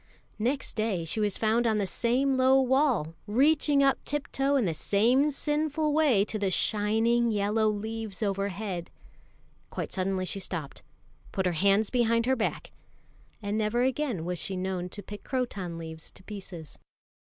[0.39, 4.73] Next day she was found on the same low wall, reaching up tiptoe in the
[4.73, 8.89] same sinful way to the shining yellow leaves overhead.
[9.69, 10.81] Quite suddenly she stopped,
[11.31, 12.71] put her hands behind her back,
[13.43, 16.79] and never again was she known to pick croton leaves to pieces.